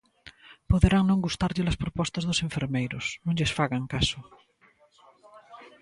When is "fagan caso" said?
3.57-4.19